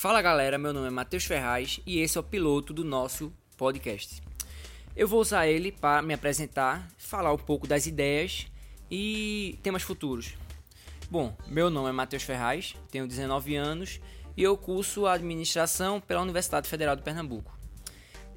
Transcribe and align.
Fala 0.00 0.22
galera, 0.22 0.58
meu 0.58 0.72
nome 0.72 0.86
é 0.86 0.90
Matheus 0.90 1.24
Ferraz 1.24 1.80
e 1.84 1.98
esse 1.98 2.16
é 2.16 2.20
o 2.20 2.22
piloto 2.22 2.72
do 2.72 2.84
nosso 2.84 3.32
podcast. 3.56 4.22
Eu 4.94 5.08
vou 5.08 5.20
usar 5.20 5.48
ele 5.48 5.72
para 5.72 6.00
me 6.02 6.14
apresentar, 6.14 6.88
falar 6.96 7.32
um 7.32 7.36
pouco 7.36 7.66
das 7.66 7.84
ideias 7.84 8.46
e 8.88 9.58
temas 9.60 9.82
futuros. 9.82 10.36
Bom, 11.10 11.36
meu 11.48 11.68
nome 11.68 11.88
é 11.88 11.92
Matheus 11.92 12.22
Ferraz, 12.22 12.76
tenho 12.92 13.08
19 13.08 13.56
anos 13.56 14.00
e 14.36 14.42
eu 14.44 14.56
curso 14.56 15.04
administração 15.04 16.00
pela 16.00 16.22
Universidade 16.22 16.68
Federal 16.68 16.94
de 16.94 17.02
Pernambuco. 17.02 17.58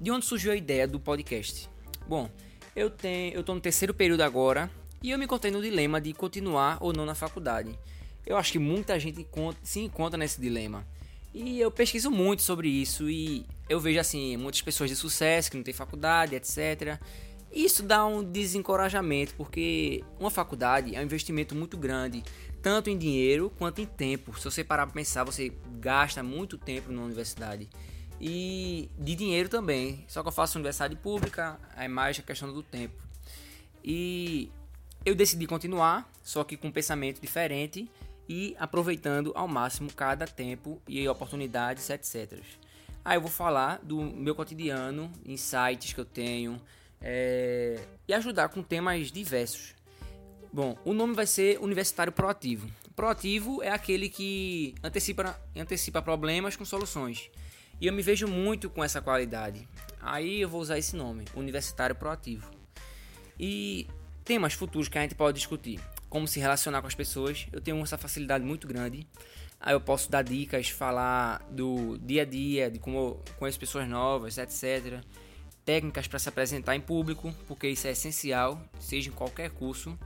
De 0.00 0.10
onde 0.10 0.24
surgiu 0.24 0.52
a 0.52 0.56
ideia 0.56 0.88
do 0.88 0.98
podcast? 0.98 1.68
Bom, 2.08 2.30
eu 2.74 2.88
tenho, 2.88 3.34
eu 3.34 3.44
no 3.46 3.60
terceiro 3.60 3.92
período 3.92 4.22
agora 4.22 4.70
e 5.02 5.10
eu 5.10 5.18
me 5.18 5.26
encontrei 5.26 5.52
no 5.52 5.60
dilema 5.60 6.00
de 6.00 6.14
continuar 6.14 6.78
ou 6.80 6.94
não 6.94 7.04
na 7.04 7.14
faculdade. 7.14 7.78
Eu 8.24 8.38
acho 8.38 8.50
que 8.50 8.58
muita 8.58 8.98
gente 8.98 9.28
se 9.62 9.80
encontra 9.80 10.16
nesse 10.16 10.40
dilema. 10.40 10.86
E 11.32 11.60
eu 11.60 11.70
pesquiso 11.70 12.10
muito 12.10 12.42
sobre 12.42 12.68
isso 12.68 13.08
e 13.08 13.46
eu 13.68 13.78
vejo 13.78 14.00
assim 14.00 14.36
muitas 14.36 14.60
pessoas 14.60 14.90
de 14.90 14.96
sucesso 14.96 15.50
que 15.50 15.56
não 15.56 15.62
têm 15.62 15.72
faculdade, 15.72 16.34
etc. 16.34 17.00
Isso 17.52 17.82
dá 17.82 18.04
um 18.04 18.22
desencorajamento 18.22 19.34
porque 19.36 20.04
uma 20.18 20.30
faculdade 20.30 20.94
é 20.94 21.00
um 21.00 21.02
investimento 21.02 21.54
muito 21.54 21.76
grande, 21.76 22.22
tanto 22.60 22.90
em 22.90 22.98
dinheiro 22.98 23.52
quanto 23.58 23.80
em 23.80 23.86
tempo. 23.86 24.36
Se 24.38 24.44
você 24.44 24.64
parar 24.64 24.86
para 24.86 24.94
pensar, 24.94 25.22
você 25.24 25.52
gasta 25.80 26.22
muito 26.22 26.58
tempo 26.58 26.90
na 26.90 27.02
universidade 27.02 27.68
e 28.20 28.90
de 28.98 29.14
dinheiro 29.14 29.48
também. 29.48 30.04
Só 30.08 30.22
que 30.22 30.28
eu 30.28 30.32
faço 30.32 30.58
universidade 30.58 30.96
pública, 30.96 31.58
é 31.76 31.86
mais 31.86 32.18
a 32.18 32.22
questão 32.22 32.52
do 32.52 32.62
tempo. 32.62 33.00
E 33.84 34.50
eu 35.04 35.14
decidi 35.14 35.46
continuar, 35.46 36.10
só 36.22 36.44
que 36.44 36.56
com 36.56 36.68
um 36.68 36.72
pensamento 36.72 37.20
diferente 37.20 37.90
e 38.28 38.54
aproveitando 38.58 39.32
ao 39.34 39.48
máximo 39.48 39.92
cada 39.92 40.26
tempo 40.26 40.80
e 40.86 41.08
oportunidades, 41.08 41.90
etc. 41.90 42.40
Aí 43.04 43.16
eu 43.16 43.20
vou 43.20 43.30
falar 43.30 43.80
do 43.82 44.00
meu 44.00 44.34
cotidiano, 44.34 45.10
insights 45.24 45.92
que 45.92 46.00
eu 46.00 46.04
tenho 46.04 46.60
é, 47.00 47.80
e 48.06 48.12
ajudar 48.12 48.48
com 48.48 48.62
temas 48.62 49.10
diversos. 49.10 49.74
Bom, 50.52 50.76
o 50.84 50.92
nome 50.92 51.14
vai 51.14 51.26
ser 51.26 51.58
Universitário 51.60 52.12
Proativo. 52.12 52.68
Proativo 52.94 53.62
é 53.62 53.70
aquele 53.70 54.08
que 54.08 54.74
antecipa, 54.82 55.40
antecipa 55.56 56.02
problemas 56.02 56.56
com 56.56 56.64
soluções. 56.64 57.30
E 57.80 57.86
eu 57.86 57.92
me 57.92 58.02
vejo 58.02 58.28
muito 58.28 58.68
com 58.68 58.84
essa 58.84 59.00
qualidade. 59.00 59.66
Aí 60.00 60.40
eu 60.40 60.48
vou 60.48 60.60
usar 60.60 60.78
esse 60.78 60.94
nome, 60.94 61.24
Universitário 61.34 61.94
Proativo. 61.94 62.50
E 63.38 63.86
temas 64.24 64.52
futuros 64.52 64.88
que 64.88 64.98
a 64.98 65.02
gente 65.02 65.14
pode 65.14 65.38
discutir 65.38 65.80
como 66.10 66.28
se 66.28 66.38
relacionar 66.40 66.82
com 66.82 66.88
as 66.88 66.94
pessoas. 66.94 67.46
Eu 67.50 67.60
tenho 67.60 67.80
essa 67.82 67.96
facilidade 67.96 68.44
muito 68.44 68.66
grande. 68.66 69.06
Aí 69.58 69.74
eu 69.74 69.80
posso 69.80 70.10
dar 70.10 70.22
dicas, 70.22 70.68
falar 70.68 71.46
do 71.50 71.96
dia 71.98 72.22
a 72.22 72.24
dia, 72.24 72.70
de 72.70 72.78
como 72.78 72.98
eu 72.98 73.24
conheço 73.38 73.58
pessoas 73.58 73.88
novas, 73.88 74.36
etc. 74.36 75.02
Técnicas 75.64 76.08
para 76.08 76.18
se 76.18 76.28
apresentar 76.28 76.74
em 76.74 76.80
público, 76.80 77.32
porque 77.46 77.68
isso 77.68 77.86
é 77.86 77.92
essencial, 77.92 78.60
seja 78.78 79.08
em 79.08 79.12
qualquer 79.12 79.50
curso, 79.50 79.98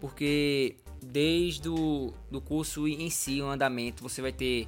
porque 0.00 0.76
desde 1.02 1.68
o 1.68 2.14
do 2.30 2.40
curso 2.40 2.88
em 2.88 3.10
si, 3.10 3.42
o 3.42 3.48
andamento, 3.48 4.02
você 4.02 4.22
vai 4.22 4.32
ter 4.32 4.66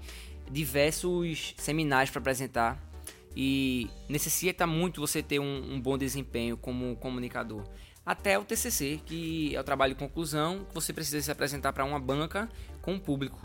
diversos 0.51 1.55
seminários 1.57 2.11
para 2.11 2.21
apresentar 2.21 2.92
e 3.37 3.89
necessita 4.09 4.67
muito 4.67 5.01
você 5.01 5.23
ter 5.23 5.39
um, 5.39 5.75
um 5.75 5.81
bom 5.81 5.97
desempenho 5.97 6.57
como 6.57 6.97
comunicador 6.97 7.65
até 8.05 8.39
o 8.39 8.45
TCC, 8.45 9.01
que 9.07 9.55
é 9.55 9.61
o 9.61 9.65
trabalho 9.65 9.95
de 9.95 10.01
conclusão, 10.01 10.65
que 10.65 10.75
você 10.75 10.93
precisa 10.93 11.23
se 11.23 11.31
apresentar 11.31 11.73
para 11.73 11.85
uma 11.85 12.01
banca 12.01 12.49
com 12.81 12.97
o 12.97 13.01
público. 13.01 13.41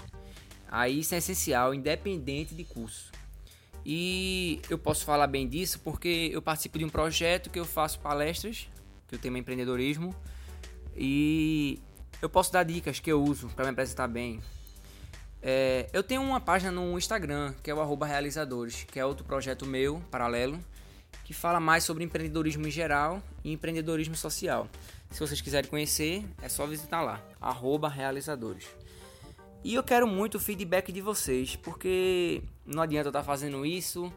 Aí 0.70 1.00
isso 1.00 1.14
é 1.14 1.20
essencial, 1.20 1.74
independente 1.74 2.56
de 2.56 2.64
curso. 2.64 3.12
E 3.86 4.60
eu 4.70 4.78
posso 4.78 5.06
falar 5.06 5.28
bem 5.28 5.48
disso 5.48 5.80
porque 5.80 6.30
eu 6.34 6.42
participo 6.42 6.78
de 6.78 6.86
um 6.86 6.90
projeto 6.90 7.50
que 7.50 7.60
eu 7.60 7.66
faço 7.66 8.00
palestras, 8.00 8.68
que 9.08 9.16
o 9.16 9.20
tema 9.20 9.38
empreendedorismo, 9.38 10.14
e 10.96 11.80
eu 12.22 12.30
posso 12.30 12.52
dar 12.52 12.64
dicas 12.64 13.00
que 13.00 13.12
eu 13.12 13.24
uso 13.24 13.48
para 13.50 13.66
me 13.66 13.72
apresentar 13.72 14.08
bem. 14.08 14.42
É, 15.50 15.88
eu 15.94 16.04
tenho 16.04 16.22
uma 16.22 16.42
página 16.42 16.74
no 16.74 16.98
Instagram, 16.98 17.54
que 17.64 17.72
é 17.72 17.74
o 17.74 17.80
realizadores, 18.06 18.84
que 18.84 19.00
é 19.00 19.06
outro 19.06 19.24
projeto 19.24 19.66
meu, 19.66 20.02
paralelo, 20.12 20.60
que 21.24 21.34
fala 21.34 21.58
mais 21.58 21.86
sobre 21.86 22.04
empreendedorismo 22.04 22.68
em 22.68 22.70
geral 22.70 23.24
e 23.46 23.54
empreendedorismo 23.54 24.14
social. 24.14 24.68
Se 25.10 25.22
vocês 25.22 25.40
quiserem 25.40 25.70
conhecer, 25.70 26.26
é 26.42 26.50
só 26.50 26.68
visitar 26.68 27.02
lá, 27.02 27.24
realizadores. 27.88 28.68
E 29.64 29.74
eu 29.74 29.84
quero 29.84 30.06
muito 30.06 30.36
o 30.36 30.40
feedback 30.42 30.92
de 30.92 31.00
vocês, 31.00 31.56
porque 31.56 32.42
não 32.66 32.84
adianta 32.84 33.08
eu 33.08 33.12
estar 33.12 33.24
fazendo 33.24 33.66
isso, 33.66 34.12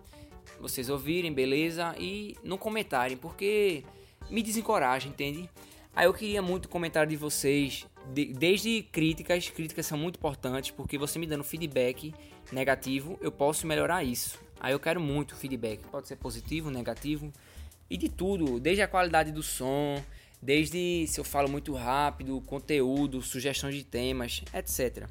vocês 0.61 0.89
ouvirem, 0.89 1.33
beleza, 1.33 1.95
e 1.97 2.37
não 2.43 2.59
comentarem, 2.59 3.17
porque 3.17 3.85
me 4.29 4.43
desencoraja, 4.43 5.07
entende? 5.07 5.49
Aí 5.95 6.07
eu 6.07 6.15
queria 6.15 6.41
muito 6.41 6.67
o 6.67 6.69
comentário 6.69 7.11
de 7.11 7.17
vocês, 7.17 7.87
de, 8.13 8.27
desde 8.27 8.83
críticas, 8.91 9.49
críticas 9.49 9.87
são 9.87 9.99
muito 9.99 10.17
importantes, 10.17 10.71
porque 10.71 10.97
você 10.97 11.19
me 11.19 11.27
dando 11.27 11.45
feedback 11.45 12.15
negativo, 12.53 13.19
eu 13.21 13.31
posso 13.31 13.67
melhorar 13.67 14.05
isso. 14.05 14.39
Aí 14.59 14.73
eu 14.73 14.81
quero 14.81 15.01
muito 15.01 15.35
feedback, 15.35 15.81
pode 15.89 16.09
ser 16.09 16.17
positivo, 16.17 16.71
negativo 16.71 17.33
e 17.89 17.97
de 17.97 18.09
tudo, 18.09 18.61
desde 18.61 18.83
a 18.83 18.89
qualidade 18.89 19.33
do 19.33 19.43
som, 19.43 20.03
desde 20.41 21.07
se 21.07 21.19
eu 21.19 21.25
falo 21.25 21.49
muito 21.49 21.75
rápido, 21.75 22.41
conteúdo, 22.43 23.21
sugestões 23.21 23.75
de 23.75 23.85
temas, 23.85 24.43
etc. 24.55 25.09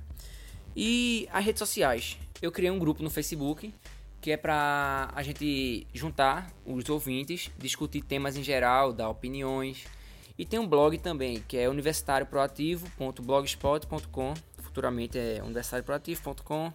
E 0.76 1.28
as 1.32 1.44
redes 1.44 1.60
sociais. 1.60 2.18
Eu 2.42 2.52
criei 2.52 2.72
um 2.72 2.80
grupo 2.80 3.04
no 3.04 3.10
Facebook 3.10 3.74
que 4.22 4.32
é 4.32 4.38
para 4.38 5.10
a 5.16 5.24
gente 5.24 5.88
juntar 5.94 6.52
os 6.66 6.90
ouvintes, 6.90 7.50
discutir 7.58 8.02
temas 8.02 8.36
em 8.36 8.44
geral, 8.44 8.92
dar 8.92 9.10
opiniões. 9.10 9.86
E 10.40 10.46
tem 10.46 10.58
um 10.58 10.66
blog 10.66 10.98
também, 11.00 11.44
que 11.46 11.58
é 11.58 11.68
universitárioproativo.blogspot.com. 11.68 14.34
Futuramente 14.60 15.20
é 15.20 15.44
universitárioproativo.com. 15.44 16.72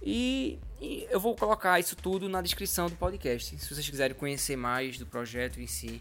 E, 0.00 0.60
e, 0.80 1.08
eu 1.10 1.18
vou 1.18 1.34
colocar 1.34 1.80
isso 1.80 1.96
tudo 1.96 2.28
na 2.28 2.40
descrição 2.40 2.88
do 2.88 2.94
podcast, 2.94 3.58
se 3.58 3.74
vocês 3.74 3.90
quiserem 3.90 4.16
conhecer 4.16 4.54
mais 4.54 4.96
do 4.96 5.04
projeto 5.04 5.60
em 5.60 5.66
si. 5.66 6.00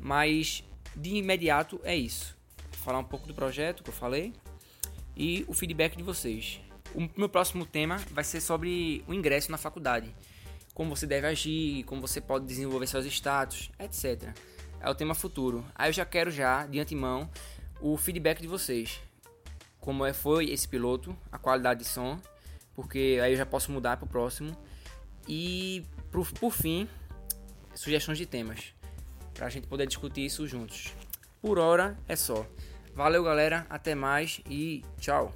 Mas 0.00 0.64
de 0.96 1.14
imediato 1.14 1.80
é 1.84 1.94
isso. 1.94 2.36
Vou 2.72 2.80
falar 2.82 2.98
um 2.98 3.04
pouco 3.04 3.28
do 3.28 3.34
projeto 3.34 3.84
que 3.84 3.90
eu 3.90 3.94
falei 3.94 4.32
e 5.16 5.44
o 5.46 5.54
feedback 5.54 5.96
de 5.96 6.02
vocês. 6.02 6.60
O 6.92 7.08
meu 7.16 7.28
próximo 7.28 7.64
tema 7.64 7.98
vai 8.10 8.24
ser 8.24 8.40
sobre 8.40 9.04
o 9.06 9.14
ingresso 9.14 9.52
na 9.52 9.58
faculdade. 9.58 10.12
Como 10.74 10.96
você 10.96 11.06
deve 11.06 11.28
agir, 11.28 11.84
como 11.84 12.00
você 12.00 12.20
pode 12.20 12.46
desenvolver 12.46 12.88
seus 12.88 13.06
status, 13.06 13.70
etc. 13.78 14.34
É 14.80 14.88
o 14.88 14.94
tema 14.94 15.14
futuro. 15.14 15.64
Aí 15.74 15.88
eu 15.88 15.92
já 15.92 16.04
quero 16.04 16.30
já, 16.30 16.66
de 16.66 16.80
antemão, 16.80 17.30
o 17.80 17.96
feedback 17.96 18.40
de 18.40 18.48
vocês. 18.48 19.00
Como 19.78 20.04
é, 20.04 20.12
foi 20.12 20.50
esse 20.50 20.66
piloto, 20.66 21.16
a 21.30 21.38
qualidade 21.38 21.80
de 21.80 21.86
som 21.86 22.18
porque 22.80 23.20
aí 23.22 23.32
eu 23.32 23.36
já 23.36 23.44
posso 23.44 23.70
mudar 23.70 23.98
para 23.98 24.06
o 24.06 24.08
próximo. 24.08 24.56
E 25.28 25.84
por, 26.10 26.26
por 26.32 26.50
fim, 26.50 26.88
sugestões 27.74 28.16
de 28.16 28.24
temas 28.24 28.74
para 29.34 29.46
a 29.46 29.50
gente 29.50 29.66
poder 29.66 29.86
discutir 29.86 30.24
isso 30.24 30.46
juntos. 30.46 30.94
Por 31.42 31.58
hora 31.58 31.96
é 32.08 32.16
só. 32.16 32.46
Valeu, 32.94 33.22
galera, 33.22 33.66
até 33.68 33.94
mais 33.94 34.40
e 34.48 34.82
tchau. 34.98 35.32